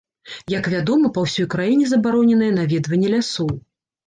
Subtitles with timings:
[0.53, 3.55] Як вядома, па ўсёй краіне забароненае наведванне лясоў.